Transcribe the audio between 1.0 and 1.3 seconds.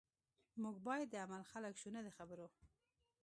د